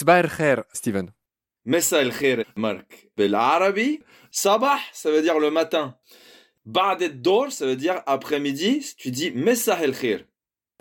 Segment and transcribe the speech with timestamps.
[0.00, 1.10] Sbair khair, Steven.
[1.66, 3.10] Messa el khair, Marc.
[3.34, 5.94] Arabi, sabah, ça veut dire le matin.
[6.64, 8.94] Ba'd dor, ça veut dire après-midi.
[8.96, 10.20] Tu dis Messa el khair.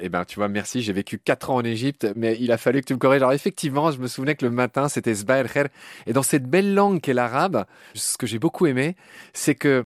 [0.02, 0.82] Eh ben, tu vois, merci.
[0.82, 3.22] J'ai vécu 4 ans en Égypte, mais il a fallu que tu me corriges.
[3.22, 5.68] Alors, effectivement, je me souvenais que le matin, c'était Sbair khair.
[6.08, 7.66] Et dans cette belle langue qu'est l'arabe,
[7.96, 8.96] ce que j'ai beaucoup aimé,
[9.34, 9.84] c'est que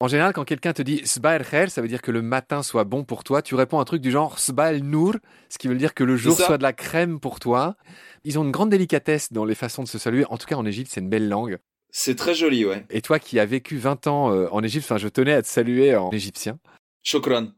[0.00, 2.84] en général, quand quelqu'un te dit Sbail khair, ça veut dire que le matin soit
[2.84, 3.42] bon pour toi.
[3.42, 5.14] Tu réponds un truc du genre Sbail nour,
[5.48, 7.76] ce qui veut dire que le jour soit de la crème pour toi.
[8.24, 10.24] Ils ont une grande délicatesse dans les façons de se saluer.
[10.28, 11.58] En tout cas, en Égypte, c'est une belle langue.
[11.90, 12.84] C'est très joli, ouais.
[12.90, 15.46] Et toi qui as vécu 20 ans euh, en Égypte, enfin, je tenais à te
[15.46, 16.58] saluer en égyptien.
[17.04, 17.48] Shukran.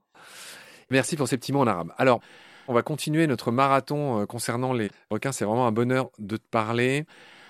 [0.90, 1.92] Merci pour ces petits mots en arabe.
[1.96, 2.20] Alors,
[2.68, 5.32] on va continuer notre marathon euh, concernant les requins.
[5.32, 7.06] C'est vraiment un bonheur de te parler.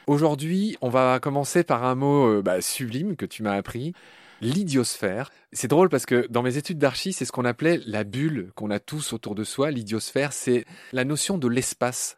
[0.07, 3.93] Aujourd'hui, on va commencer par un mot euh, bah, sublime que tu m'as appris
[4.41, 5.31] l'idiosphère.
[5.53, 8.71] C'est drôle parce que dans mes études d'archi, c'est ce qu'on appelait la bulle qu'on
[8.71, 9.71] a tous autour de soi.
[9.71, 12.17] L'idiosphère, c'est la notion de l'espace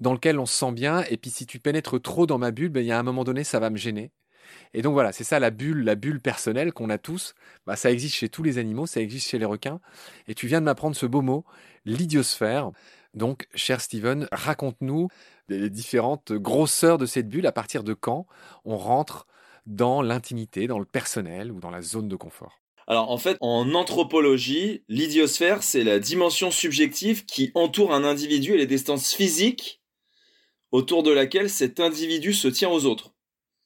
[0.00, 1.04] dans lequel on se sent bien.
[1.10, 3.24] Et puis si tu pénètres trop dans ma bulle, ben, il y a un moment
[3.24, 4.10] donné, ça va me gêner.
[4.74, 7.34] Et donc voilà, c'est ça la bulle, la bulle personnelle qu'on a tous.
[7.66, 9.80] Bah, ça existe chez tous les animaux, ça existe chez les requins.
[10.26, 11.44] Et tu viens de m'apprendre ce beau mot,
[11.84, 12.70] l'idiosphère.
[13.14, 15.08] Donc, cher Steven, raconte-nous
[15.48, 17.46] les différentes grosseurs de cette bulle.
[17.46, 18.26] À partir de quand
[18.64, 19.26] on rentre
[19.66, 23.72] dans l'intimité, dans le personnel ou dans la zone de confort alors en fait, en
[23.74, 29.80] anthropologie, l'idiosphère, c'est la dimension subjective qui entoure un individu et les distances physiques
[30.72, 33.14] autour de laquelle cet individu se tient aux autres.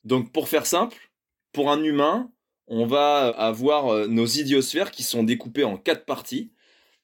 [0.05, 1.11] Donc pour faire simple,
[1.53, 2.31] pour un humain,
[2.67, 6.53] on va avoir euh, nos idiosphères qui sont découpées en quatre parties.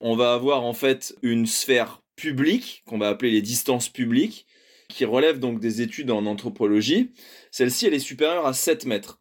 [0.01, 4.47] On va avoir en fait une sphère publique, qu'on va appeler les distances publiques,
[4.91, 7.13] qui relève donc des études en anthropologie.
[7.51, 9.21] Celle-ci, elle est supérieure à 7 mètres.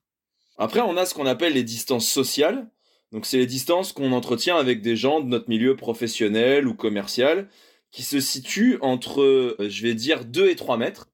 [0.58, 2.70] Après, on a ce qu'on appelle les distances sociales.
[3.12, 7.50] Donc, c'est les distances qu'on entretient avec des gens de notre milieu professionnel ou commercial,
[7.92, 11.10] qui se situent entre, euh, je vais dire, 2 et 3 mètres.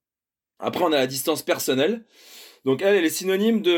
[0.59, 2.03] Après, on a la distance personnelle.
[2.65, 3.77] Donc, elle, elle est synonyme de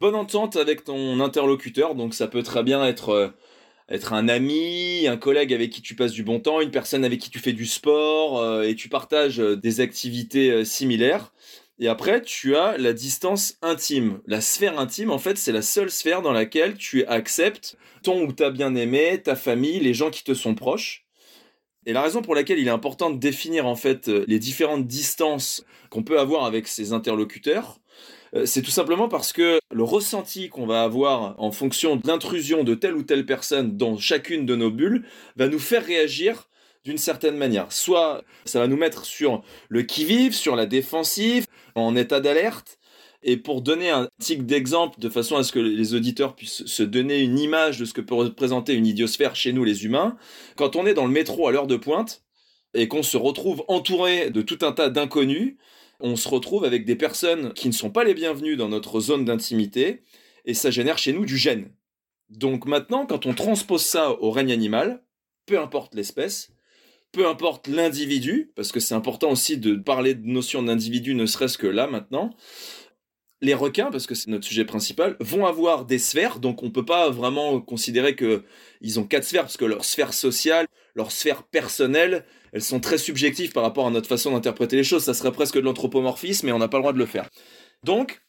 [0.00, 1.94] bonne entente avec ton interlocuteur.
[1.94, 3.28] Donc, ça peut très bien être euh,
[3.88, 7.20] être un ami, un collègue avec qui tu passes du bon temps, une personne avec
[7.20, 11.32] qui tu fais du sport euh, et tu partages euh, des activités euh, similaires.
[11.78, 14.20] Et après, tu as la distance intime.
[14.26, 18.32] La sphère intime, en fait, c'est la seule sphère dans laquelle tu acceptes ton ou
[18.32, 21.04] ta bien-aimé, ta famille, les gens qui te sont proches.
[21.84, 25.64] Et la raison pour laquelle il est important de définir, en fait, les différentes distances
[25.90, 27.80] qu'on peut avoir avec ses interlocuteurs,
[28.44, 32.74] c'est tout simplement parce que le ressenti qu'on va avoir en fonction de l'intrusion de
[32.74, 35.04] telle ou telle personne dans chacune de nos bulles
[35.36, 36.48] va nous faire réagir
[36.84, 37.72] d'une certaine manière.
[37.72, 42.78] Soit ça va nous mettre sur le qui-vive, sur la défensive, en état d'alerte.
[43.22, 46.82] Et pour donner un tic d'exemple, de façon à ce que les auditeurs puissent se
[46.82, 50.16] donner une image de ce que peut représenter une idiosphère chez nous les humains,
[50.56, 52.22] quand on est dans le métro à l'heure de pointe
[52.74, 55.56] et qu'on se retrouve entouré de tout un tas d'inconnus,
[56.00, 59.24] on se retrouve avec des personnes qui ne sont pas les bienvenues dans notre zone
[59.24, 60.02] d'intimité,
[60.44, 61.70] et ça génère chez nous du gêne.
[62.28, 65.04] Donc maintenant, quand on transpose ça au règne animal,
[65.46, 66.50] peu importe l'espèce,
[67.12, 71.58] peu importe l'individu, parce que c'est important aussi de parler de notion d'individu, ne serait-ce
[71.58, 72.34] que là maintenant,
[73.40, 76.70] les requins, parce que c'est notre sujet principal, vont avoir des sphères, donc on ne
[76.70, 81.42] peut pas vraiment considérer qu'ils ont quatre sphères, parce que leur sphère sociale, leur sphère
[81.42, 85.04] personnelle, elles sont très subjectives par rapport à notre façon d'interpréter les choses.
[85.04, 87.28] Ça serait presque de l'anthropomorphisme, mais on n'a pas le droit de le faire.
[87.82, 88.22] Donc,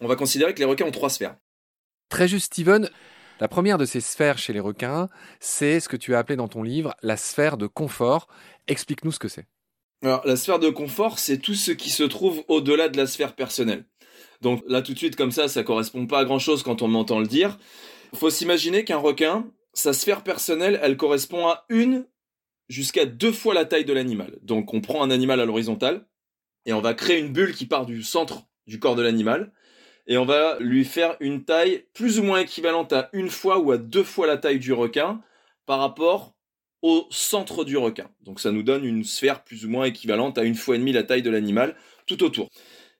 [0.00, 1.36] on va considérer que les requins ont trois sphères.
[2.10, 2.90] Très juste, Steven.
[3.40, 5.08] La première de ces sphères chez les requins,
[5.40, 8.28] c'est ce que tu as appelé dans ton livre la sphère de confort.
[8.68, 9.46] Explique-nous ce que c'est.
[10.02, 13.34] Alors, la sphère de confort, c'est tout ce qui se trouve au-delà de la sphère
[13.34, 13.86] personnelle.
[14.40, 17.20] Donc là, tout de suite, comme ça, ça correspond pas à grand-chose quand on m'entend
[17.20, 17.58] le dire.
[18.14, 22.06] Faut s'imaginer qu'un requin, sa sphère personnelle, elle correspond à une
[22.68, 24.38] jusqu'à deux fois la taille de l'animal.
[24.42, 26.06] Donc on prend un animal à l'horizontale
[26.66, 29.52] et on va créer une bulle qui part du centre du corps de l'animal
[30.06, 33.72] et on va lui faire une taille plus ou moins équivalente à une fois ou
[33.72, 35.20] à deux fois la taille du requin
[35.66, 36.34] par rapport
[36.82, 38.08] au centre du requin.
[38.20, 40.92] Donc ça nous donne une sphère plus ou moins équivalente à une fois et demie
[40.92, 41.76] la taille de l'animal
[42.06, 42.48] tout autour.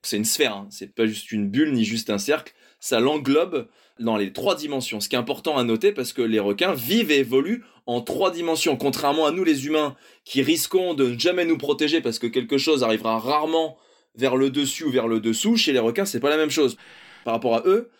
[0.03, 0.67] C'est une sphère, hein.
[0.69, 3.67] c'est pas juste une bulle ni juste un cercle, ça l'englobe
[3.99, 4.99] dans les trois dimensions.
[4.99, 8.31] Ce qui est important à noter parce que les requins vivent et évoluent en trois
[8.31, 9.95] dimensions, contrairement à nous les humains
[10.25, 13.77] qui risquons de ne jamais nous protéger parce que quelque chose arrivera rarement
[14.15, 15.55] vers le dessus ou vers le dessous.
[15.55, 16.77] Chez les requins, c'est pas la même chose.
[17.23, 17.91] Par rapport à eux,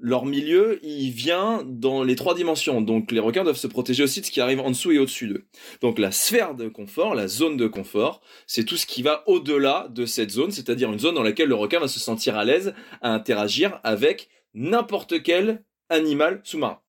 [0.00, 2.80] leur milieu, il vient dans les trois dimensions.
[2.80, 5.28] Donc les requins doivent se protéger aussi de ce qui arrive en dessous et au-dessus
[5.28, 5.46] d'eux.
[5.80, 9.88] Donc la sphère de confort, la zone de confort, c'est tout ce qui va au-delà
[9.90, 12.74] de cette zone, c'est-à-dire une zone dans laquelle le requin va se sentir à l'aise
[13.02, 16.80] à interagir avec n'importe quel animal sous-marin.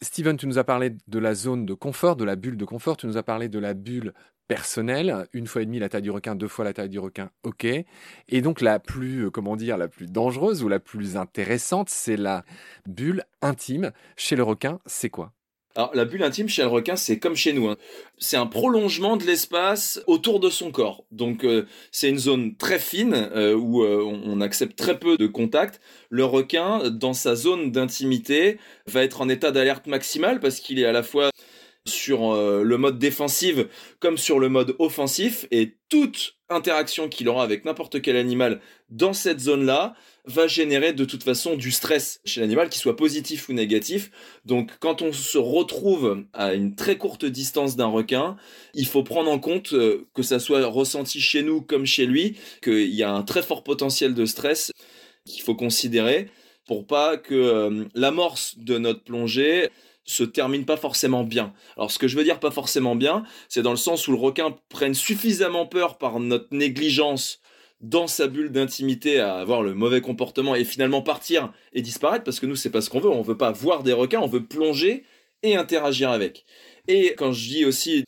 [0.00, 2.96] Steven, tu nous as parlé de la zone de confort, de la bulle de confort,
[2.96, 4.14] tu nous as parlé de la bulle
[4.48, 5.26] personnelle.
[5.32, 7.64] Une fois et demi la taille du requin, deux fois la taille du requin, ok.
[7.64, 12.16] Et donc la plus, euh, comment dire, la plus dangereuse ou la plus intéressante, c'est
[12.16, 12.44] la
[12.86, 13.92] bulle intime.
[14.16, 15.32] Chez le requin, c'est quoi?
[15.76, 17.68] Alors, la bulle intime chez le requin, c'est comme chez nous.
[17.68, 17.76] Hein.
[18.18, 21.04] C'est un prolongement de l'espace autour de son corps.
[21.12, 25.80] Donc, euh, c'est une zone très fine euh, où on accepte très peu de contact.
[26.10, 30.86] Le requin, dans sa zone d'intimité, va être en état d'alerte maximale parce qu'il est
[30.86, 31.30] à la fois
[31.88, 33.56] sur euh, le mode défensif
[33.98, 39.12] comme sur le mode offensif et toute interaction qu'il aura avec n'importe quel animal dans
[39.12, 39.94] cette zone-là
[40.24, 44.10] va générer de toute façon du stress chez l'animal, qu'il soit positif ou négatif.
[44.44, 48.36] Donc quand on se retrouve à une très courte distance d'un requin,
[48.74, 52.36] il faut prendre en compte euh, que ça soit ressenti chez nous comme chez lui,
[52.62, 54.70] qu'il y a un très fort potentiel de stress
[55.24, 56.28] qu'il faut considérer
[56.66, 59.70] pour pas que euh, l'amorce de notre plongée
[60.08, 61.52] se termine pas forcément bien.
[61.76, 64.18] Alors ce que je veux dire pas forcément bien, c'est dans le sens où le
[64.18, 67.40] requin prenne suffisamment peur par notre négligence
[67.80, 72.40] dans sa bulle d'intimité à avoir le mauvais comportement et finalement partir et disparaître parce
[72.40, 74.44] que nous c'est pas ce qu'on veut, on veut pas voir des requins, on veut
[74.44, 75.04] plonger
[75.42, 76.46] et interagir avec.
[76.88, 78.04] Et quand je dis aussi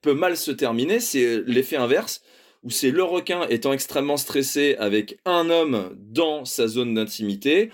[0.00, 2.22] peut mal se terminer, c'est l'effet inverse
[2.62, 7.70] où c'est le requin étant extrêmement stressé avec un homme dans sa zone d'intimité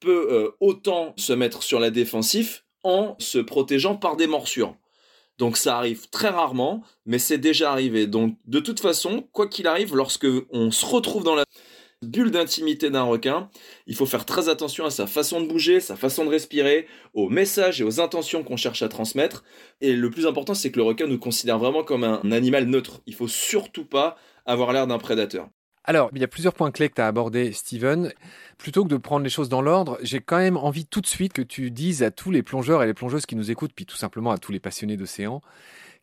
[0.00, 4.76] peut euh, autant se mettre sur la défensive en se protégeant par des morsures.
[5.38, 8.06] Donc ça arrive très rarement, mais c'est déjà arrivé.
[8.06, 11.44] Donc de toute façon, quoi qu'il arrive, lorsque on se retrouve dans la
[12.02, 13.48] bulle d'intimité d'un requin,
[13.86, 17.28] il faut faire très attention à sa façon de bouger, sa façon de respirer, aux
[17.28, 19.44] messages et aux intentions qu'on cherche à transmettre.
[19.80, 23.00] Et le plus important, c'est que le requin nous considère vraiment comme un animal neutre.
[23.06, 25.48] Il faut surtout pas avoir l'air d'un prédateur.
[25.84, 28.12] Alors, il y a plusieurs points clés que tu as abordés, Steven.
[28.56, 31.32] Plutôt que de prendre les choses dans l'ordre, j'ai quand même envie tout de suite
[31.32, 33.96] que tu dises à tous les plongeurs et les plongeuses qui nous écoutent, puis tout
[33.96, 35.40] simplement à tous les passionnés d'océan,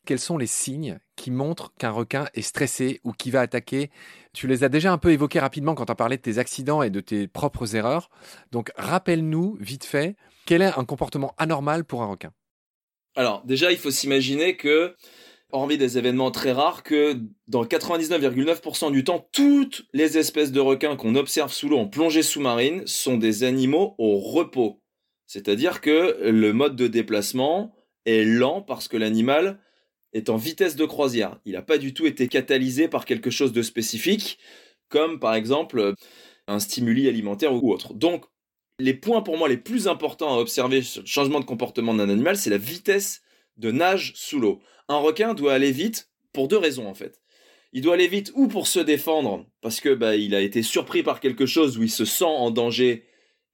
[0.05, 3.89] quels sont les signes qui montrent qu'un requin est stressé ou qui va attaquer?
[4.33, 6.81] Tu les as déjà un peu évoqués rapidement quand tu as parlé de tes accidents
[6.81, 8.09] et de tes propres erreurs.
[8.51, 10.15] Donc, rappelle-nous, vite fait,
[10.45, 12.31] quel est un comportement anormal pour un requin?
[13.15, 14.95] Alors, déjà, il faut s'imaginer que
[15.51, 20.95] hormis des événements très rares, que dans 99,9% du temps, toutes les espèces de requins
[20.95, 24.81] qu'on observe sous l'eau en plongée sous-marine sont des animaux au repos.
[25.25, 27.71] C'est-à-dire que le mode de déplacement
[28.05, 29.59] est lent parce que l'animal
[30.13, 31.39] est en vitesse de croisière.
[31.45, 34.39] Il n'a pas du tout été catalysé par quelque chose de spécifique,
[34.89, 35.93] comme par exemple
[36.47, 37.93] un stimuli alimentaire ou autre.
[37.93, 38.25] Donc,
[38.79, 42.09] les points pour moi les plus importants à observer sur le changement de comportement d'un
[42.09, 43.21] animal, c'est la vitesse
[43.59, 44.61] de nage sous l'eau.
[44.87, 47.21] Un requin doit aller vite pour deux raisons en fait.
[47.71, 51.03] Il doit aller vite ou pour se défendre parce que bah, il a été surpris
[51.03, 53.05] par quelque chose où il se sent en danger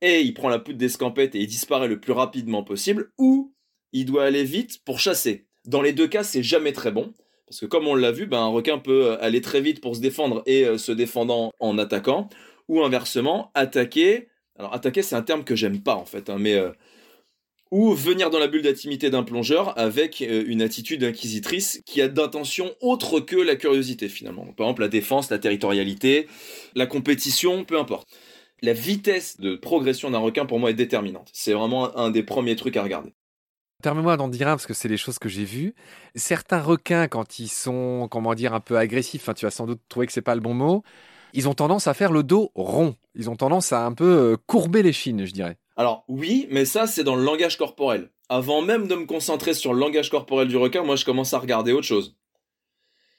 [0.02, 3.54] et il prend la poudre d'escampette et il disparaît le plus rapidement possible, ou
[3.92, 5.48] il doit aller vite pour chasser.
[5.66, 7.14] Dans les deux cas, c'est jamais très bon.
[7.48, 10.02] Parce que comme on l'a vu, bah, un requin peut aller très vite pour se
[10.02, 12.30] défendre et euh, se défendant en attaquant,
[12.68, 14.28] ou inversement, attaquer.
[14.58, 16.72] Alors attaquer, c'est un terme que j'aime pas en fait, hein, mais euh,
[17.72, 22.08] ou venir dans la bulle d'intimité d'un plongeur avec euh, une attitude inquisitrice qui a
[22.08, 24.46] d'intention autre que la curiosité finalement.
[24.46, 26.28] Par exemple la défense, la territorialité,
[26.76, 28.08] la compétition, peu importe.
[28.62, 31.30] La vitesse de progression d'un requin pour moi est déterminante.
[31.34, 33.14] C'est vraiment un des premiers trucs à regarder.
[33.84, 35.76] Permets-moi d'en dire un parce que c'est les choses que j'ai vues.
[36.16, 40.08] Certains requins, quand ils sont, comment dire, un peu agressifs, tu vas sans doute trouver
[40.08, 40.84] que c'est pas le bon mot,
[41.34, 42.96] ils ont tendance à faire le dos rond.
[43.14, 45.58] Ils ont tendance à un peu euh, courber les chines, je dirais.
[45.76, 48.10] Alors oui, mais ça c'est dans le langage corporel.
[48.30, 51.40] Avant même de me concentrer sur le langage corporel du requin, moi je commence à
[51.40, 52.16] regarder autre chose.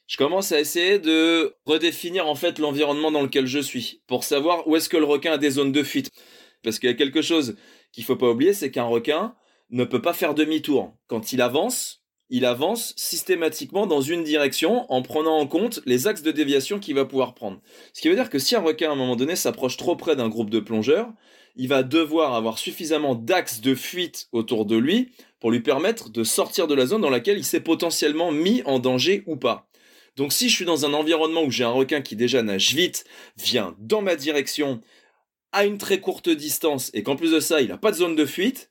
[0.07, 4.67] Je commence à essayer de redéfinir en fait l'environnement dans lequel je suis pour savoir
[4.69, 6.11] où est-ce que le requin a des zones de fuite.
[6.63, 7.57] Parce qu'il y a quelque chose
[7.93, 9.35] qu'il faut pas oublier, c'est qu'un requin
[9.71, 10.97] ne peut pas faire demi-tour.
[11.09, 16.23] Quand il avance, il avance systématiquement dans une direction en prenant en compte les axes
[16.23, 17.61] de déviation qu'il va pouvoir prendre.
[17.93, 20.17] Ce qui veut dire que si un requin à un moment donné s'approche trop près
[20.17, 21.09] d'un groupe de plongeurs,
[21.57, 26.25] il va devoir avoir suffisamment d'axes de fuite autour de lui pour lui permettre de
[26.25, 29.69] sortir de la zone dans laquelle il s'est potentiellement mis en danger ou pas.
[30.17, 33.05] Donc si je suis dans un environnement où j'ai un requin qui déjà nage vite,
[33.37, 34.81] vient dans ma direction
[35.53, 38.17] à une très courte distance et qu'en plus de ça il n'a pas de zone
[38.17, 38.71] de fuite,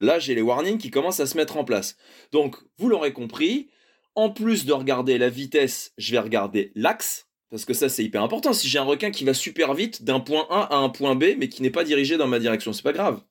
[0.00, 1.96] là j'ai les warnings qui commencent à se mettre en place.
[2.32, 3.68] Donc vous l'aurez compris,
[4.14, 8.22] en plus de regarder la vitesse, je vais regarder l'axe parce que ça, c'est hyper
[8.22, 8.52] important.
[8.52, 11.34] Si j'ai un requin qui va super vite d'un point A à un point B,
[11.38, 13.22] mais qui n'est pas dirigé dans ma direction, c'est pas grave.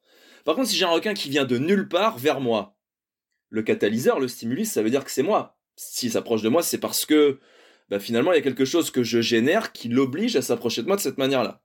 [0.44, 2.78] Par contre, si j'ai un requin qui vient de nulle part vers moi,
[3.50, 5.60] le catalyseur, le stimulus, ça veut dire que c'est moi.
[5.76, 7.40] S'il s'approche de moi, c'est parce que
[7.90, 10.88] bah, finalement, il y a quelque chose que je génère qui l'oblige à s'approcher de
[10.88, 11.62] moi de cette manière-là.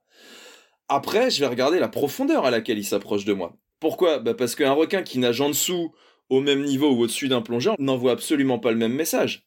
[0.89, 3.57] Après, je vais regarder la profondeur à laquelle il s'approche de moi.
[3.83, 4.19] Pourquoi?
[4.19, 5.93] Bah Parce qu'un requin qui nage en dessous,
[6.29, 9.43] au même niveau ou au-dessus d'un plongeur, n'envoie absolument pas le même message.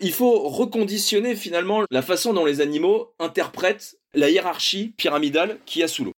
[0.00, 5.84] Il faut reconditionner finalement la façon dont les animaux interprètent la hiérarchie pyramidale qu'il y
[5.84, 6.12] a sous l'eau.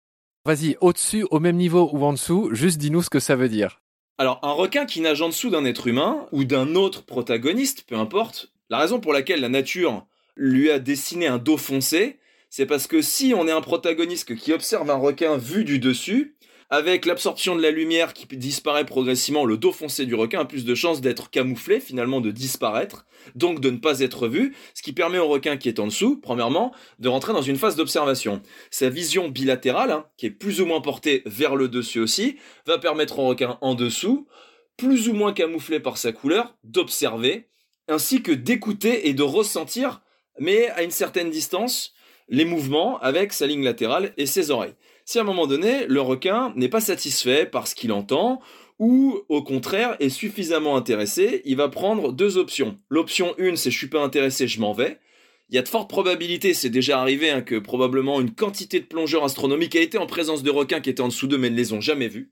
[0.46, 3.82] Vas-y, au-dessus, au même niveau ou en dessous, juste dis-nous ce que ça veut dire.
[4.16, 7.96] Alors, un requin qui nage en dessous d'un être humain ou d'un autre protagoniste, peu
[7.96, 12.86] importe, la raison pour laquelle la nature lui a dessiné un dos foncé, c'est parce
[12.86, 16.36] que si on est un protagoniste qui observe un requin vu du dessus,
[16.70, 20.64] avec l'absorption de la lumière qui disparaît progressivement, le dos foncé du requin a plus
[20.64, 24.92] de chances d'être camouflé, finalement de disparaître, donc de ne pas être vu, ce qui
[24.92, 28.40] permet au requin qui est en dessous, premièrement, de rentrer dans une phase d'observation.
[28.70, 32.36] Sa vision bilatérale, hein, qui est plus ou moins portée vers le dessus aussi,
[32.66, 34.28] va permettre au requin en dessous,
[34.76, 37.48] plus ou moins camouflé par sa couleur, d'observer,
[37.88, 40.02] ainsi que d'écouter et de ressentir,
[40.38, 41.94] mais à une certaine distance,
[42.28, 44.74] les mouvements avec sa ligne latérale et ses oreilles.
[45.10, 48.40] Si à un moment donné, le requin n'est pas satisfait par ce qu'il entend,
[48.78, 52.78] ou au contraire est suffisamment intéressé, il va prendre deux options.
[52.90, 55.00] L'option 1, c'est je suis pas intéressé, je m'en vais.
[55.48, 58.84] Il y a de fortes probabilités, c'est déjà arrivé, hein, que probablement une quantité de
[58.84, 61.56] plongeurs astronomiques a été en présence de requins qui étaient en dessous d'eux mais ne
[61.56, 62.30] les ont jamais vus.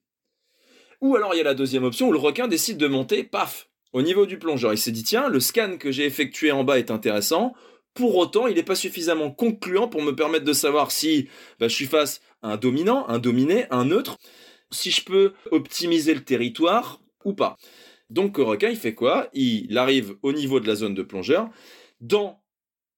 [1.00, 3.70] Ou alors il y a la deuxième option où le requin décide de monter, paf,
[3.92, 4.72] au niveau du plongeur.
[4.72, 7.54] Il s'est dit, tiens, le scan que j'ai effectué en bas est intéressant,
[7.98, 11.28] pour autant, il n'est pas suffisamment concluant pour me permettre de savoir si
[11.58, 14.18] bah, je suis face à un dominant, un dominé, un neutre,
[14.70, 17.56] si je peux optimiser le territoire ou pas.
[18.08, 19.28] Donc requin, il fait quoi?
[19.32, 21.50] Il arrive au niveau de la zone de plongeur,
[22.00, 22.40] dans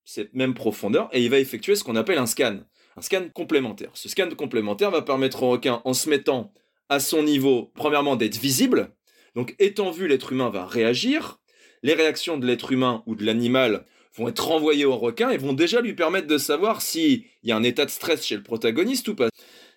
[0.04, 2.60] cette même profondeur, et il va effectuer ce qu'on appelle un scan.
[2.98, 3.92] Un scan complémentaire.
[3.94, 6.52] Ce scan complémentaire va permettre au requin, en se mettant
[6.90, 8.94] à son niveau, premièrement, d'être visible.
[9.34, 11.40] Donc étant vu, l'être humain va réagir.
[11.82, 13.86] Les réactions de l'être humain ou de l'animal
[14.16, 17.56] vont être renvoyés au requin et vont déjà lui permettre de savoir s'il y a
[17.56, 19.28] un état de stress chez le protagoniste ou pas.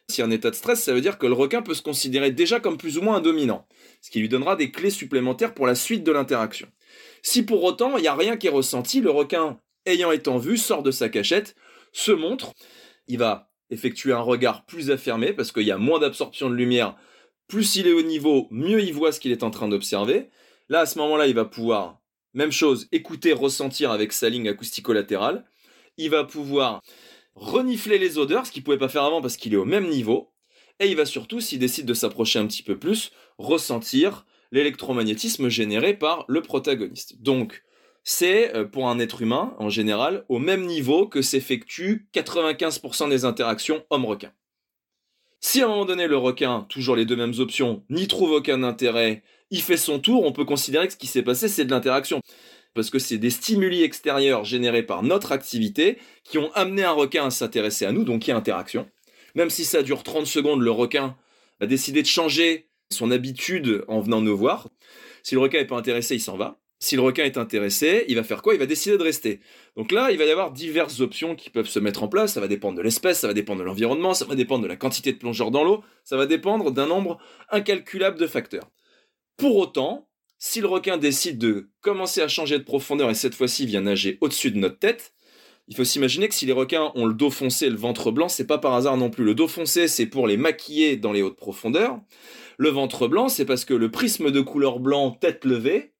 [0.09, 2.59] Si un état de stress, ça veut dire que le requin peut se considérer déjà
[2.59, 3.67] comme plus ou moins un dominant,
[4.01, 6.67] ce qui lui donnera des clés supplémentaires pour la suite de l'interaction.
[7.21, 10.57] Si pour autant il n'y a rien qui est ressenti, le requin, ayant été vu,
[10.57, 11.55] sort de sa cachette,
[11.93, 12.53] se montre,
[13.07, 16.95] il va effectuer un regard plus affirmé parce qu'il y a moins d'absorption de lumière,
[17.47, 20.29] plus il est au niveau, mieux il voit ce qu'il est en train d'observer.
[20.69, 22.01] Là, à ce moment-là, il va pouvoir
[22.33, 25.45] même chose, écouter, ressentir avec sa ligne acoustico-latérale.
[25.97, 26.81] Il va pouvoir
[27.35, 29.87] renifler les odeurs, ce qu'il ne pouvait pas faire avant parce qu'il est au même
[29.87, 30.31] niveau.
[30.79, 35.93] Et il va surtout, s'il décide de s'approcher un petit peu plus, ressentir l'électromagnétisme généré
[35.93, 37.21] par le protagoniste.
[37.21, 37.63] Donc,
[38.03, 43.25] c'est euh, pour un être humain, en général, au même niveau que s'effectuent 95% des
[43.25, 44.31] interactions homme-requin.
[45.39, 48.63] Si à un moment donné le requin, toujours les deux mêmes options, n'y trouve aucun
[48.63, 49.23] intérêt,
[49.53, 52.21] il fait son tour, on peut considérer que ce qui s'est passé c'est de l'interaction.
[52.73, 57.27] Parce que c'est des stimuli extérieurs générés par notre activité qui ont amené un requin
[57.27, 58.89] à s'intéresser à nous, donc il y a interaction.
[59.35, 61.15] Même si ça dure 30 secondes, le requin
[61.59, 64.69] a décidé de changer son habitude en venant nous voir.
[65.21, 66.59] Si le requin n'est pas intéressé, il s'en va.
[66.79, 68.55] Si le requin est intéressé, il va faire quoi?
[68.55, 69.39] Il va décider de rester.
[69.77, 72.33] Donc là, il va y avoir diverses options qui peuvent se mettre en place.
[72.33, 74.75] Ça va dépendre de l'espèce, ça va dépendre de l'environnement, ça va dépendre de la
[74.75, 77.19] quantité de plongeurs dans l'eau, ça va dépendre d'un nombre
[77.51, 78.69] incalculable de facteurs.
[79.37, 83.65] Pour autant, si le requin décide de commencer à changer de profondeur et cette fois-ci
[83.65, 85.13] vient nager au-dessus de notre tête,
[85.67, 88.27] il faut s'imaginer que si les requins ont le dos foncé et le ventre blanc,
[88.27, 89.23] c'est pas par hasard non plus.
[89.23, 92.01] Le dos foncé, c'est pour les maquiller dans les hautes profondeurs.
[92.57, 95.93] Le ventre blanc, c'est parce que le prisme de couleur blanc tête levée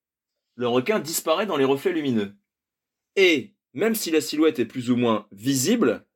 [0.56, 2.34] le requin disparaît dans les reflets lumineux.
[3.16, 6.06] Et, même si la silhouette est plus ou moins visible,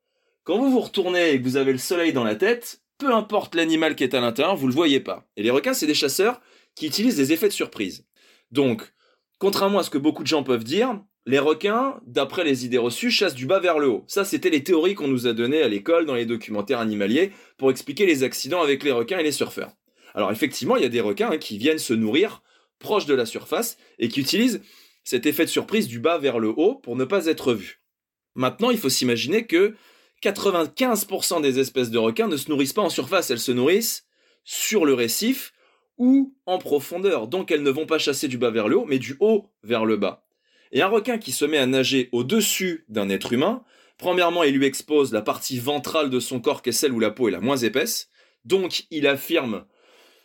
[0.45, 3.55] quand vous vous retournez et que vous avez le soleil dans la tête, peu importe
[3.55, 5.29] l'animal qui est à l'intérieur, vous ne le voyez pas.
[5.37, 6.41] Et les requins, c'est des chasseurs
[6.79, 8.07] qui utilisent des effets de surprise.
[8.51, 8.93] Donc,
[9.39, 13.11] contrairement à ce que beaucoup de gens peuvent dire, les requins, d'après les idées reçues,
[13.11, 14.05] chassent du bas vers le haut.
[14.07, 17.71] Ça, c'était les théories qu'on nous a données à l'école, dans les documentaires animaliers, pour
[17.71, 19.73] expliquer les accidents avec les requins et les surfeurs.
[20.15, 22.43] Alors effectivement, il y a des requins hein, qui viennent se nourrir
[22.79, 24.63] proche de la surface et qui utilise
[25.05, 27.83] cet effet de surprise du bas vers le haut pour ne pas être vu.
[28.35, 29.75] Maintenant, il faut s'imaginer que
[30.23, 34.07] 95% des espèces de requins ne se nourrissent pas en surface, elles se nourrissent
[34.45, 35.53] sur le récif
[35.99, 37.29] ou en profondeur.
[37.29, 39.85] Donc elles ne vont pas chasser du bas vers le haut, mais du haut vers
[39.85, 40.25] le bas.
[40.73, 43.65] Et un requin qui se met à nager au-dessus d'un être humain,
[43.97, 47.11] premièrement, il lui expose la partie ventrale de son corps qui est celle où la
[47.11, 48.11] peau est la moins épaisse.
[48.45, 49.65] Donc il affirme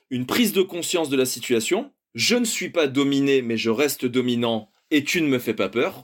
[0.10, 4.06] une prise de conscience de la situation, je ne suis pas dominé, mais je reste
[4.06, 6.04] dominant et tu ne me fais pas peur.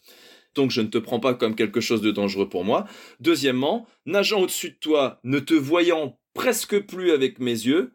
[0.55, 2.85] Donc je ne te prends pas comme quelque chose de dangereux pour moi.
[3.19, 7.93] Deuxièmement, nageant au-dessus de toi, ne te voyant presque plus avec mes yeux,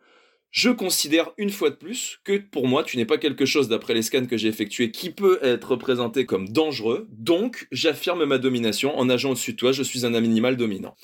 [0.55, 3.93] je considère une fois de plus que pour moi, tu n'es pas quelque chose d'après
[3.93, 7.09] les scans que j'ai effectués qui peut être représenté comme dangereux.
[7.11, 10.95] Donc, j'affirme ma domination en nageant au-dessus de toi, je suis un animal dominant.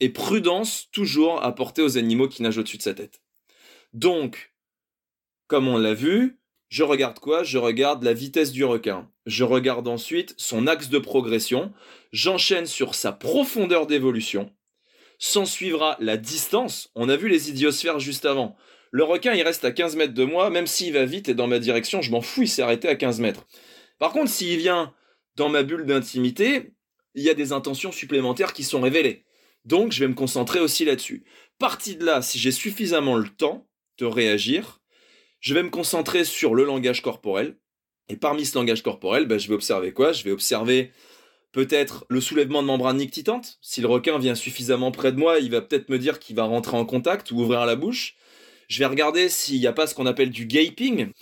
[0.00, 3.20] Et prudence toujours apportée aux animaux qui nagent au-dessus de sa tête.
[3.92, 4.54] Donc,
[5.48, 7.42] comme on l'a vu, je regarde quoi?
[7.42, 9.10] Je regarde la vitesse du requin.
[9.26, 11.74] Je regarde ensuite son axe de progression.
[12.12, 14.50] J'enchaîne sur sa profondeur d'évolution.
[15.18, 16.90] S'en suivra la distance.
[16.94, 18.56] On a vu les idiosphères juste avant.
[18.94, 21.48] Le requin, il reste à 15 mètres de moi, même s'il va vite et dans
[21.48, 23.44] ma direction, je m'en fous, il s'est arrêté à 15 mètres.
[23.98, 24.94] Par contre, s'il vient
[25.34, 26.74] dans ma bulle d'intimité,
[27.16, 29.24] il y a des intentions supplémentaires qui sont révélées.
[29.64, 31.24] Donc, je vais me concentrer aussi là-dessus.
[31.58, 33.66] Parti de là, si j'ai suffisamment le temps
[33.98, 34.80] de réagir,
[35.40, 37.58] je vais me concentrer sur le langage corporel.
[38.08, 40.12] Et parmi ce langage corporel, ben, je vais observer quoi?
[40.12, 40.92] Je vais observer
[41.50, 43.58] peut-être le soulèvement de membrane nictitante.
[43.60, 46.44] Si le requin vient suffisamment près de moi, il va peut-être me dire qu'il va
[46.44, 48.14] rentrer en contact ou ouvrir la bouche.
[48.68, 51.12] Je vais regarder s'il n'y a pas ce qu'on appelle du gaping.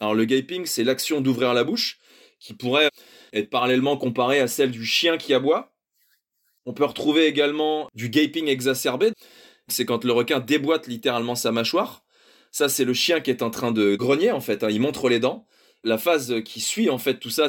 [0.00, 1.98] Alors le gaping, c'est l'action d'ouvrir la bouche,
[2.38, 2.90] qui pourrait
[3.32, 5.72] être parallèlement comparée à celle du chien qui aboie.
[6.66, 9.12] On peut retrouver également du gaping exacerbé.
[9.68, 12.04] C'est quand le requin déboîte littéralement sa mâchoire.
[12.50, 14.64] Ça, c'est le chien qui est en train de grogner, en fait.
[14.64, 14.68] Hein.
[14.70, 15.46] Il montre les dents.
[15.84, 17.48] La phase qui suit, en fait, tout ça,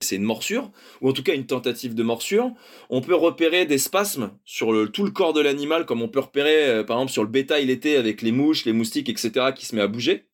[0.00, 0.70] c'est une morsure,
[1.00, 2.52] ou en tout cas une tentative de morsure.
[2.90, 6.66] On peut repérer des spasmes sur tout le corps de l'animal, comme on peut repérer,
[6.66, 9.74] euh, par exemple, sur le bétail l'été avec les mouches, les moustiques, etc., qui se
[9.74, 10.26] met à bouger.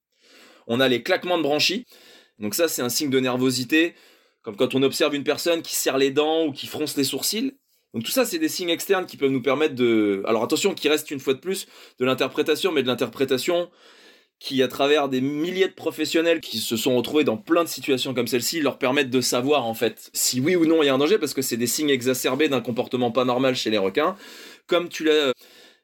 [0.67, 1.85] On a les claquements de branchies.
[2.38, 3.95] Donc ça, c'est un signe de nervosité,
[4.43, 7.52] comme quand on observe une personne qui serre les dents ou qui fronce les sourcils.
[7.93, 10.23] Donc tout ça, c'est des signes externes qui peuvent nous permettre de...
[10.26, 11.67] Alors attention, qui reste une fois de plus
[11.99, 13.69] de l'interprétation, mais de l'interprétation
[14.40, 18.14] qui, à travers des milliers de professionnels qui se sont retrouvés dans plein de situations
[18.14, 20.94] comme celle-ci, leur permettent de savoir en fait si oui ou non il y a
[20.94, 24.16] un danger, parce que c'est des signes exacerbés d'un comportement pas normal chez les requins.
[24.66, 25.32] Comme tu l'as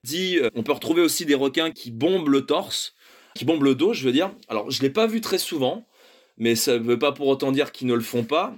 [0.04, 2.94] dit, euh, on peut retrouver aussi des requins qui bombent le torse,
[3.34, 4.32] qui bombent le dos, je veux dire.
[4.48, 5.86] Alors je l'ai pas vu très souvent,
[6.38, 8.54] mais ça ne veut pas pour autant dire qu'ils ne le font pas.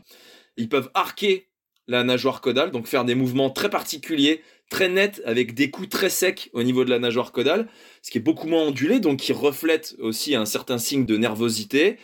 [0.57, 1.48] Ils peuvent arquer
[1.89, 6.11] la nageoire caudale, donc faire des mouvements très particuliers, très nets, avec des coups très
[6.11, 7.67] secs au niveau de la nageoire caudale,
[8.03, 11.97] ce qui est beaucoup moins ondulé, donc qui reflète aussi un certain signe de nervosité.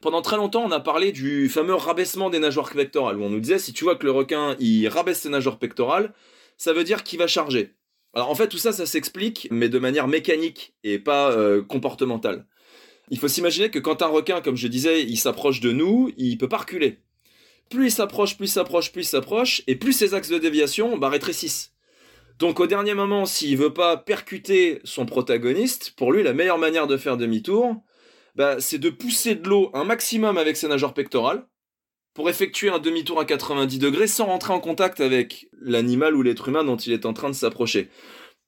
[0.00, 3.40] Pendant très longtemps, on a parlé du fameux rabaissement des nageoires pectorales, où on nous
[3.40, 6.14] disait, si tu vois que le requin, il rabaisse ses nageoires pectorales,
[6.56, 7.74] ça veut dire qu'il va charger.
[8.14, 12.46] Alors en fait, tout ça, ça s'explique, mais de manière mécanique et pas euh, comportementale.
[13.10, 16.38] Il faut s'imaginer que quand un requin, comme je disais, il s'approche de nous, il
[16.38, 17.00] peut pas reculer
[17.72, 20.96] plus il s'approche, plus il s'approche, plus il s'approche, et plus ses axes de déviation
[20.98, 21.72] bah, rétrécissent.
[22.38, 26.86] Donc au dernier moment, s'il veut pas percuter son protagoniste, pour lui la meilleure manière
[26.86, 27.76] de faire demi-tour,
[28.34, 31.46] bah, c'est de pousser de l'eau un maximum avec ses nageoires pectorales
[32.14, 36.48] pour effectuer un demi-tour à 90 degrés sans rentrer en contact avec l'animal ou l'être
[36.48, 37.88] humain dont il est en train de s'approcher.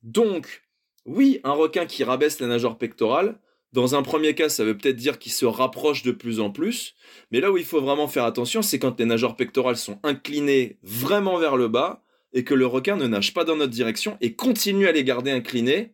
[0.02, 0.62] Donc,
[1.06, 3.38] oui, un requin qui rabaisse les nageoires pectorales,
[3.74, 6.94] dans un premier cas, ça veut peut-être dire qu'il se rapproche de plus en plus,
[7.32, 10.78] mais là où il faut vraiment faire attention, c'est quand les nageoires pectorales sont inclinées
[10.84, 14.36] vraiment vers le bas et que le requin ne nage pas dans notre direction et
[14.36, 15.92] continue à les garder inclinés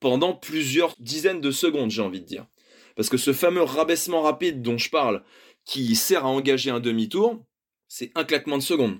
[0.00, 2.46] pendant plusieurs dizaines de secondes, j'ai envie de dire.
[2.96, 5.22] Parce que ce fameux rabaissement rapide dont je parle,
[5.66, 7.44] qui sert à engager un demi-tour,
[7.86, 8.98] c'est un claquement de seconde.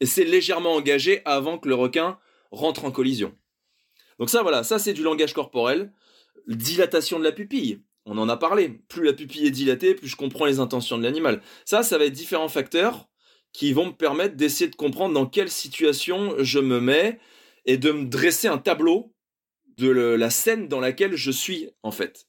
[0.00, 2.18] Et c'est légèrement engagé avant que le requin
[2.50, 3.34] rentre en collision.
[4.18, 5.92] Donc ça, voilà, ça c'est du langage corporel
[6.48, 7.82] dilatation de la pupille.
[8.04, 8.68] On en a parlé.
[8.88, 11.40] Plus la pupille est dilatée, plus je comprends les intentions de l'animal.
[11.64, 13.08] Ça, ça va être différents facteurs
[13.52, 17.18] qui vont me permettre d'essayer de comprendre dans quelle situation je me mets
[17.66, 19.14] et de me dresser un tableau
[19.78, 22.26] de la scène dans laquelle je suis en fait.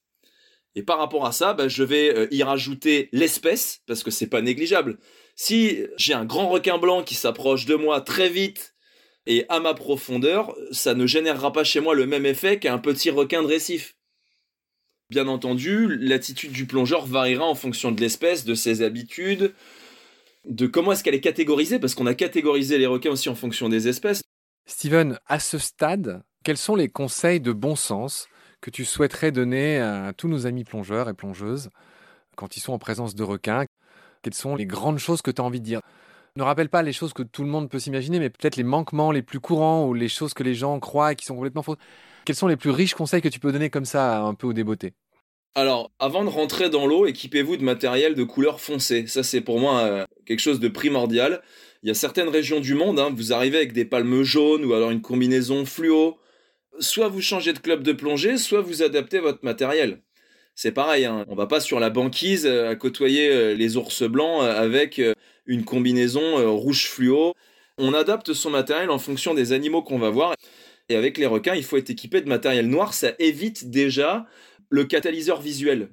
[0.76, 4.28] Et par rapport à ça, bah, je vais euh, y rajouter l'espèce parce que c'est
[4.28, 4.98] pas négligeable.
[5.36, 8.76] Si j'ai un grand requin blanc qui s'approche de moi très vite
[9.26, 13.10] et à ma profondeur, ça ne générera pas chez moi le même effet qu'un petit
[13.10, 13.96] requin de récif.
[15.14, 19.54] Bien entendu, l'attitude du plongeur variera en fonction de l'espèce, de ses habitudes,
[20.50, 23.70] de comment est-ce qu'elle est catégorisée, parce qu'on a catégorisé les requins aussi en fonction
[23.70, 24.24] des espèces.
[24.66, 28.28] Steven, à ce stade, quels sont les conseils de bon sens
[28.60, 31.70] que tu souhaiterais donner à tous nos amis plongeurs et plongeuses
[32.36, 33.66] quand ils sont en présence de requins?
[34.24, 35.82] Quelles sont les grandes choses que tu as envie de dire?
[36.36, 39.12] Ne rappelle pas les choses que tout le monde peut s'imaginer, mais peut-être les manquements
[39.12, 41.78] les plus courants ou les choses que les gens croient et qui sont complètement fausses.
[42.26, 44.54] Quels sont les plus riches conseils que tu peux donner comme ça, un peu au
[44.54, 44.94] débeauté?
[45.56, 49.06] Alors, avant de rentrer dans l'eau, équipez-vous de matériel de couleur foncée.
[49.06, 51.44] Ça, c'est pour moi euh, quelque chose de primordial.
[51.84, 54.74] Il y a certaines régions du monde, hein, vous arrivez avec des palmes jaunes ou
[54.74, 56.18] alors une combinaison fluo.
[56.80, 60.02] Soit vous changez de club de plongée, soit vous adaptez votre matériel.
[60.56, 64.04] C'est pareil, hein, on va pas sur la banquise euh, à côtoyer euh, les ours
[64.04, 65.00] blancs avec
[65.46, 67.34] une combinaison rouge fluo.
[67.78, 70.34] On adapte son matériel en fonction des animaux qu'on va voir.
[70.90, 72.94] Et avec les requins, il faut être équipé de matériel noir.
[72.94, 74.26] Ça évite déjà
[74.74, 75.90] le catalyseur visuel,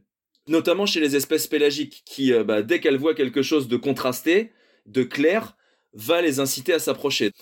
[0.49, 4.53] notamment chez les espèces pélagiques, qui, euh, bah, dès qu'elles voient quelque chose de contrasté,
[4.87, 5.55] de clair,
[5.93, 7.33] va les inciter à s'approcher.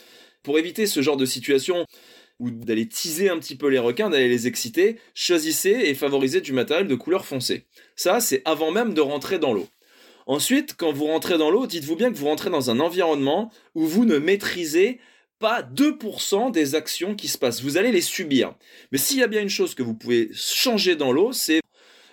[0.43, 1.87] Pour éviter ce genre de situation,
[2.41, 6.53] ou d'aller teaser un petit peu les requins, d'aller les exciter, choisissez et favorisez du
[6.53, 7.67] matériel de couleur foncée.
[7.95, 9.69] Ça, c'est avant même de rentrer dans l'eau.
[10.27, 13.87] Ensuite, quand vous rentrez dans l'eau, dites-vous bien que vous rentrez dans un environnement où
[13.87, 14.99] vous ne maîtrisez
[15.39, 17.63] pas 2% des actions qui se passent.
[17.63, 18.55] Vous allez les subir.
[18.93, 21.61] Mais s'il y a bien une chose que vous pouvez changer dans l'eau, c'est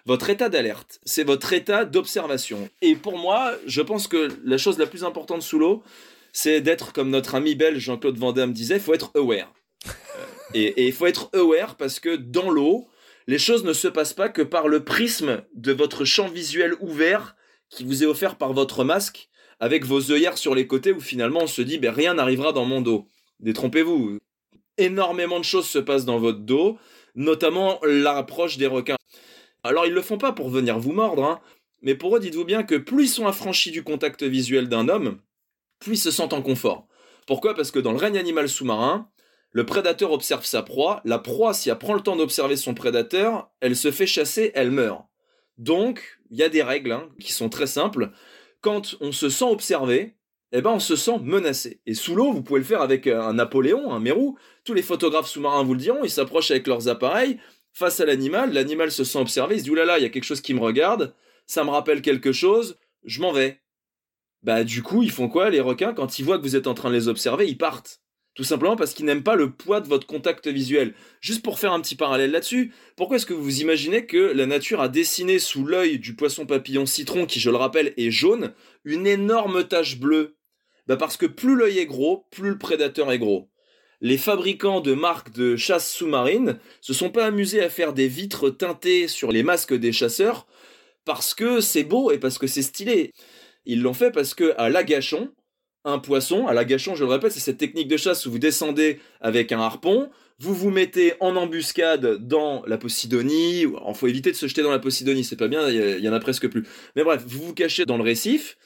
[0.06, 2.70] votre état d'alerte, c'est votre état d'observation.
[2.82, 5.84] Et pour moi, je pense que la chose la plus importante sous l'eau,
[6.32, 9.52] c'est d'être comme notre ami belge Jean-Claude Van Damme disait, il faut être aware.
[10.54, 12.88] et il faut être aware parce que dans l'eau,
[13.28, 17.36] les choses ne se passent pas que par le prisme de votre champ visuel ouvert
[17.70, 21.42] qui vous est offert par votre masque avec vos œillères sur les côtés où finalement
[21.44, 23.10] on se dit ben, rien n'arrivera dans mon dos.
[23.40, 24.20] Détrompez-vous.
[24.78, 26.78] Énormément de choses se passent dans votre dos,
[27.16, 28.98] notamment l'approche des requins.
[29.64, 31.40] Alors ils le font pas pour venir vous mordre, hein,
[31.82, 35.20] mais pour eux, dites-vous bien que plus ils sont affranchis du contact visuel d'un homme,
[35.80, 36.88] plus ils se sentent en confort.
[37.28, 37.56] Pourquoi?
[37.56, 39.10] Parce que dans le règne animal sous-marin,
[39.52, 43.50] le prédateur observe sa proie, la proie, si elle prend le temps d'observer son prédateur,
[43.62, 45.06] elle se fait chasser, elle meurt.
[45.58, 48.12] Donc, il y a des règles hein, qui sont très simples.
[48.62, 50.16] Quand on se sent observé,
[50.58, 51.82] eh ben on se sent menacé.
[51.86, 54.38] Et sous l'eau, vous pouvez le faire avec un Napoléon, un Mérou.
[54.64, 57.40] Tous les photographes sous-marins vous le diront, ils s'approchent avec leurs appareils
[57.76, 60.24] face à l'animal, l'animal se sent observé, il se dit oulala, il y a quelque
[60.24, 61.14] chose qui me regarde,
[61.46, 63.60] ça me rappelle quelque chose, je m'en vais.
[64.44, 65.94] Bah du coup, ils font quoi les requins?
[65.94, 68.02] Quand ils voient que vous êtes en train de les observer, ils partent.
[68.34, 70.94] Tout simplement parce qu'ils n'aiment pas le poids de votre contact visuel.
[71.20, 74.80] Juste pour faire un petit parallèle là-dessus, pourquoi est-ce que vous imaginez que la nature
[74.80, 78.54] a dessiné sous l'œil du poisson papillon citron, qui je le rappelle est jaune,
[78.86, 80.35] une énorme tache bleue?
[80.88, 83.50] Bah parce que plus l'œil est gros, plus le prédateur est gros.
[84.02, 88.50] Les fabricants de marques de chasse sous-marine se sont pas amusés à faire des vitres
[88.50, 90.48] teintées sur les masques des chasseurs
[91.06, 93.14] parce que c'est beau et parce que c'est stylé.
[93.66, 95.32] Ils l'ont fait parce que à l'agachon,
[95.86, 96.48] un poisson.
[96.48, 99.60] À l'agachon, je le répète, c'est cette technique de chasse où vous descendez avec un
[99.60, 103.62] harpon, vous vous mettez en embuscade dans la Posidonie.
[103.62, 106.14] Il faut éviter de se jeter dans la Posidonie, c'est pas bien, il y en
[106.14, 106.64] a presque plus.
[106.96, 108.58] Mais bref, vous vous cachez dans le récif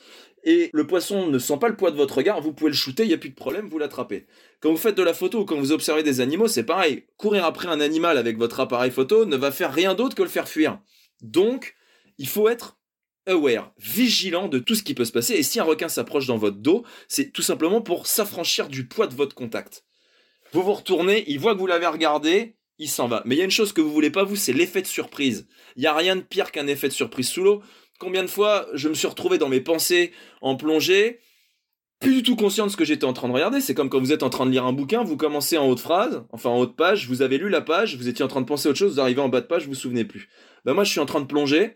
[0.43, 3.03] et le poisson ne sent pas le poids de votre regard, vous pouvez le shooter,
[3.03, 4.25] il n'y a plus de problème, vous l'attrapez.
[4.61, 7.05] Quand vous faites de la photo ou quand vous observez des animaux, c'est pareil.
[7.17, 10.29] Courir après un animal avec votre appareil photo ne va faire rien d'autre que le
[10.29, 10.79] faire fuir.
[11.21, 11.75] Donc,
[12.17, 12.77] il faut être
[13.25, 15.33] aware, vigilant de tout ce qui peut se passer.
[15.35, 19.07] Et si un requin s'approche dans votre dos, c'est tout simplement pour s'affranchir du poids
[19.07, 19.85] de votre contact.
[20.51, 23.21] Vous vous retournez, il voit que vous l'avez regardé, il s'en va.
[23.25, 25.47] Mais il y a une chose que vous voulez pas, vous, c'est l'effet de surprise.
[25.75, 27.61] Il n'y a rien de pire qu'un effet de surprise sous l'eau.
[27.99, 31.19] Combien de fois je me suis retrouvé dans mes pensées en plongée,
[31.99, 33.59] plus du tout conscient de ce que j'étais en train de regarder.
[33.59, 35.75] C'est comme quand vous êtes en train de lire un bouquin, vous commencez en haut
[35.75, 38.29] de phrase, enfin en haut de page, vous avez lu la page, vous étiez en
[38.29, 40.05] train de penser à autre chose, vous arrivez en bas de page, vous vous souvenez
[40.05, 40.29] plus.
[40.63, 41.75] Ben moi, je suis en train de plonger,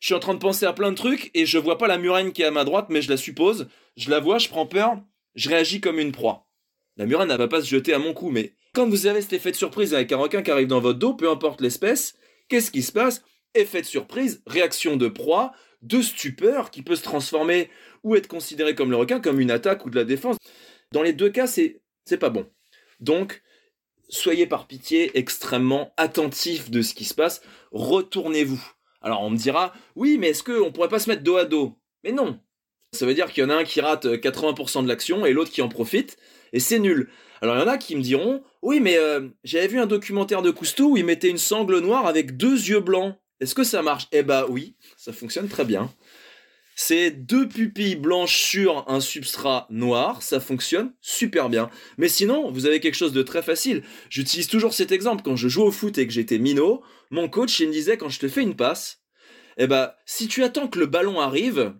[0.00, 1.98] je suis en train de penser à plein de trucs et je vois pas la
[1.98, 3.68] murène qui est à ma droite, mais je la suppose.
[3.96, 4.96] Je la vois, je prends peur,
[5.34, 6.46] je réagis comme une proie.
[6.96, 9.34] La murène, elle va pas se jeter à mon cou, mais quand vous avez cet
[9.34, 12.14] effet de surprise avec un requin qui arrive dans votre dos, peu importe l'espèce,
[12.48, 13.22] qu'est-ce qui se passe?
[13.58, 17.70] Effet de surprise, réaction de proie, de stupeur qui peut se transformer
[18.04, 20.36] ou être considéré comme le requin, comme une attaque ou de la défense.
[20.92, 21.80] Dans les deux cas, c'est,
[22.20, 22.48] pas bon.
[23.00, 23.42] Donc,
[24.08, 27.42] soyez par pitié extrêmement attentifs de ce qui se passe.
[27.72, 28.64] Retournez-vous.
[29.02, 31.76] Alors on me dira, oui, mais est-ce qu'on pourrait pas se mettre dos à dos?
[32.04, 32.38] Mais non.
[32.92, 35.50] Ça veut dire qu'il y en a un qui rate 80% de l'action et l'autre
[35.50, 36.16] qui en profite,
[36.52, 37.10] et c'est nul.
[37.42, 40.42] Alors il y en a qui me diront, oui, mais euh, j'avais vu un documentaire
[40.42, 43.14] de Cousteau où il mettait une sangle noire avec deux yeux blancs.
[43.40, 44.08] Est-ce que ça marche?
[44.12, 45.92] Eh bah oui, ça fonctionne très bien.
[46.80, 51.70] C'est deux pupilles blanches sur un substrat noir, ça fonctionne super bien.
[51.96, 53.82] Mais sinon, vous avez quelque chose de très facile.
[54.10, 56.82] J'utilise toujours cet exemple quand je joue au foot et que j'étais minot.
[57.10, 59.02] Mon coach, il me disait quand je te fais une passe,
[59.56, 61.74] eh ben, si tu attends que le ballon arrive,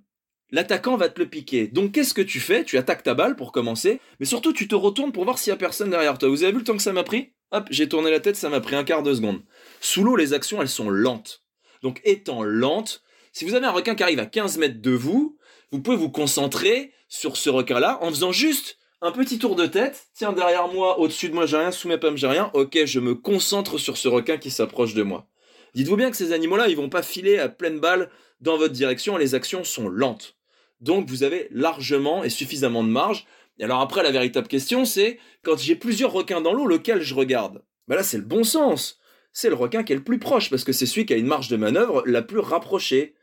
[0.51, 1.69] l'attaquant va te le piquer.
[1.69, 2.65] Donc qu'est-ce que tu fais?
[2.65, 5.55] Tu attaques ta balle pour commencer, mais surtout tu te retournes pour voir s'il y
[5.55, 6.29] a personne derrière toi.
[6.29, 7.35] Vous avez vu le temps que ça m'a pris?
[7.53, 9.43] Hop, j'ai tourné la tête, ça m'a pris un quart de seconde.
[9.81, 11.45] Sous l'eau, les actions, elles sont lentes.
[11.83, 15.39] Donc étant lentes, si vous avez un requin qui arrive à 15 mètres de vous,
[15.71, 20.09] vous pouvez vous concentrer sur ce requin-là en faisant juste un petit tour de tête.
[20.15, 22.51] Tiens, derrière moi, au-dessus de moi, j'ai rien, sous mes pommes, j'ai rien.
[22.55, 25.29] Ok, je me concentre sur ce requin qui s'approche de moi.
[25.75, 28.11] Dites-vous bien que ces animaux-là, ils vont pas filer à pleine balle
[28.41, 30.37] dans votre direction, les actions sont lentes.
[30.81, 33.27] Donc vous avez largement et suffisamment de marge.
[33.59, 37.15] Et alors après, la véritable question, c'est quand j'ai plusieurs requins dans l'eau, lequel je
[37.15, 37.63] regarde?
[37.89, 38.98] Ben là, c'est le bon sens.
[39.33, 41.27] C'est le requin qui est le plus proche, parce que c'est celui qui a une
[41.27, 43.15] marge de manœuvre la plus rapprochée.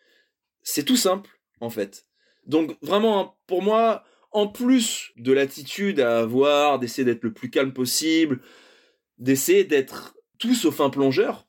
[0.63, 2.08] C'est tout simple, en fait.
[2.46, 7.74] Donc vraiment, pour moi, en plus de l'attitude à avoir, d'essayer d'être le plus calme
[7.74, 8.41] possible,
[9.18, 11.48] d'essayer d'être tout sauf un plongeur,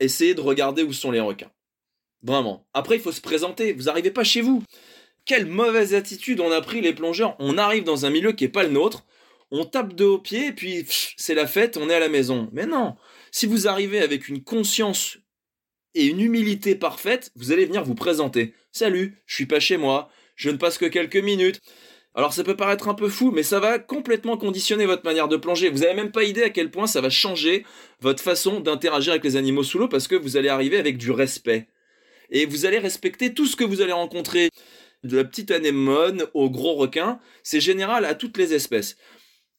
[0.00, 1.52] essayez de regarder où sont les requins.
[2.22, 2.66] Vraiment.
[2.74, 3.72] Après, il faut se présenter.
[3.72, 4.62] Vous n'arrivez pas chez vous.
[5.24, 7.36] Quelle mauvaise attitude on a pris les plongeurs.
[7.38, 9.04] On arrive dans un milieu qui n'est pas le nôtre.
[9.50, 12.48] On tape de haut pied, et puis c'est la fête, on est à la maison.
[12.52, 12.96] Mais non,
[13.30, 15.18] si vous arrivez avec une conscience
[15.94, 18.54] et une humilité parfaite, vous allez venir vous présenter.
[18.72, 21.60] Salut, je suis pas chez moi, je ne passe que quelques minutes.
[22.14, 25.36] Alors ça peut paraître un peu fou, mais ça va complètement conditionner votre manière de
[25.36, 25.68] plonger.
[25.68, 27.64] Vous n'avez même pas idée à quel point ça va changer
[28.00, 31.10] votre façon d'interagir avec les animaux sous l'eau parce que vous allez arriver avec du
[31.10, 31.68] respect.
[32.30, 34.50] Et vous allez respecter tout ce que vous allez rencontrer.
[35.04, 38.96] De la petite anémone au gros requin, c'est général à toutes les espèces.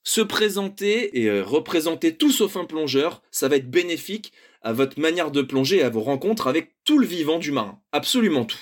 [0.04, 5.00] Se présenter et euh, représenter tout sauf un plongeur, ça va être bénéfique à votre
[5.00, 7.80] manière de plonger et à vos rencontres avec tout le vivant du marin.
[7.92, 8.60] Absolument tout.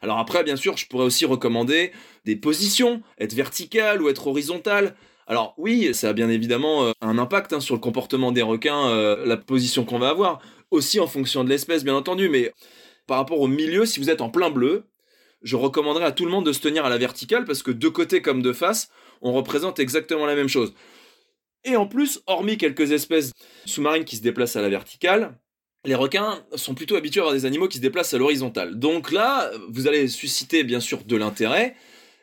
[0.00, 1.92] Alors après, bien sûr, je pourrais aussi recommander
[2.24, 4.94] des positions, être vertical ou être horizontal.
[5.26, 8.88] Alors oui, ça a bien évidemment euh, un impact hein, sur le comportement des requins,
[8.88, 12.52] euh, la position qu'on va avoir, aussi en fonction de l'espèce, bien entendu, mais
[13.06, 14.84] par rapport au milieu, si vous êtes en plein bleu,
[15.42, 17.88] je recommanderais à tout le monde de se tenir à la verticale parce que de
[17.88, 18.90] côté comme de face,
[19.22, 20.74] on représente exactement la même chose.
[21.64, 23.32] Et en plus, hormis quelques espèces
[23.64, 25.38] sous-marines qui se déplacent à la verticale,
[25.84, 28.78] les requins sont plutôt habitués à avoir des animaux qui se déplacent à l'horizontale.
[28.78, 31.74] Donc là, vous allez susciter bien sûr de l'intérêt,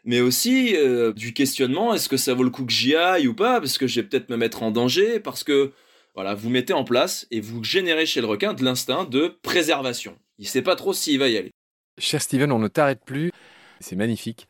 [0.03, 3.33] mais aussi euh, du questionnement, est-ce que ça vaut le coup que j'y aille ou
[3.33, 5.71] pas Parce que je vais peut-être me mettre en danger, parce que
[6.13, 10.17] voilà, vous mettez en place et vous générez chez le requin de l'instinct de préservation.
[10.37, 11.51] Il sait pas trop s'il va y aller.
[11.97, 13.31] Cher Steven, on ne t'arrête plus.
[13.79, 14.47] C'est magnifique.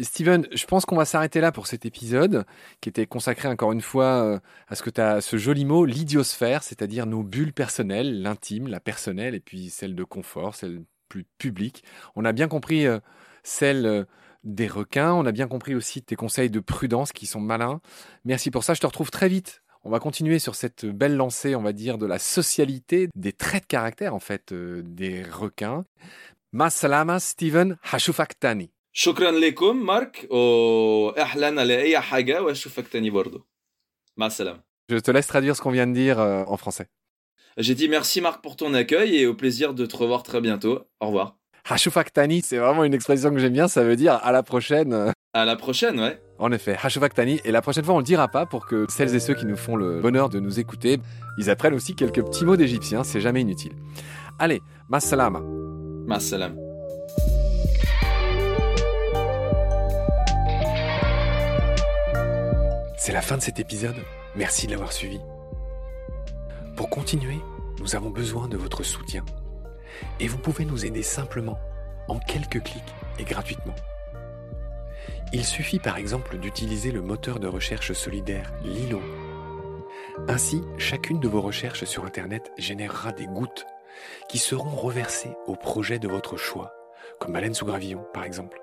[0.00, 2.44] Steven, je pense qu'on va s'arrêter là pour cet épisode
[2.80, 5.84] qui était consacré encore une fois euh, à ce que tu as ce joli mot,
[5.84, 11.24] l'idiosphère, c'est-à-dire nos bulles personnelles, l'intime, la personnelle et puis celle de confort, celle plus
[11.38, 11.84] publique.
[12.16, 12.98] On a bien compris euh,
[13.44, 14.04] celle euh,
[14.44, 17.80] des requins, on a bien compris aussi tes conseils de prudence qui sont malins.
[18.24, 19.62] Merci pour ça, je te retrouve très vite.
[19.84, 23.62] On va continuer sur cette belle lancée, on va dire, de la socialité, des traits
[23.62, 25.84] de caractère en fait des requins.
[26.53, 28.69] Masalama Steven Hashufaktani.
[28.93, 33.45] شكرا لكم مارك واهلا على اي حاجه واشوفك تاني برضه
[34.17, 36.87] مع السلامه Je te laisse traduire ce qu'on vient de dire euh, en français.
[37.57, 40.75] J'ai dit merci Marc pour ton accueil et au plaisir de te revoir très bientôt.
[40.99, 41.37] Au revoir.
[41.69, 45.13] Hashufaktani, c'est vraiment une expression que j'aime bien, ça veut dire à la prochaine.
[45.33, 46.21] À la prochaine, ouais.
[46.39, 49.21] En effet, Hashufaktani, et la prochaine fois on le dira pas pour que celles et
[49.21, 50.99] ceux qui nous font le bonheur de nous écouter,
[51.37, 53.73] ils apprennent aussi quelques petits mots d'égyptien, c'est jamais inutile.
[54.39, 55.41] Allez, masalama.
[56.06, 56.56] Masalam.
[62.96, 63.96] C'est la fin de cet épisode.
[64.36, 65.20] Merci de l'avoir suivi.
[66.76, 67.40] Pour continuer,
[67.80, 69.24] nous avons besoin de votre soutien.
[70.20, 71.58] Et vous pouvez nous aider simplement,
[72.06, 73.74] en quelques clics et gratuitement.
[75.32, 79.02] Il suffit par exemple d'utiliser le moteur de recherche solidaire Lilo.
[80.28, 83.66] Ainsi, chacune de vos recherches sur Internet générera des gouttes
[84.28, 86.74] qui seront reversées au projet de votre choix,
[87.18, 88.60] comme Baleine sous gravillon par exemple.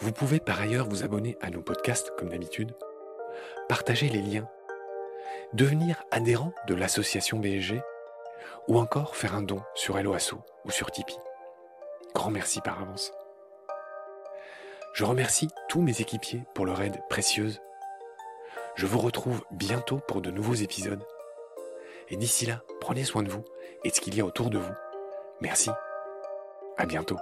[0.00, 2.74] Vous pouvez par ailleurs vous abonner à nos podcasts comme d'habitude,
[3.68, 4.48] partager les liens,
[5.52, 7.80] devenir adhérent de l'association BSG
[8.68, 11.18] ou encore faire un don sur Helloasso ou sur Tipeee.
[12.14, 13.12] Grand merci par avance.
[14.92, 17.60] Je remercie tous mes équipiers pour leur aide précieuse.
[18.76, 21.04] Je vous retrouve bientôt pour de nouveaux épisodes.
[22.08, 23.44] Et d'ici là, prenez soin de vous
[23.84, 24.74] et de ce qu'il y a autour de vous.
[25.40, 25.70] Merci.
[26.76, 27.16] À bientôt.